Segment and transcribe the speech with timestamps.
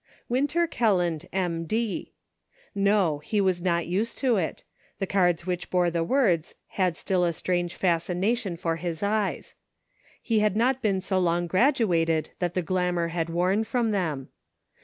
[0.29, 0.41] 294 HOME.
[0.63, 1.63] "Winter Kelland, M.
[1.65, 2.11] D."
[2.73, 4.63] No, he was not used to it;
[4.97, 9.53] the cards which bore the words had still a strange fascination for his eyes.
[10.19, 14.29] He had not been so long graduated that the glamour had worn from them.